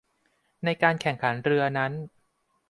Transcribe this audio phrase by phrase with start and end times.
[0.63, 1.91] ในการแข่งขันเรือนั้น